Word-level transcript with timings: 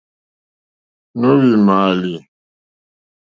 Nǒhwì 1.19 1.53
mààlì. 1.65 2.13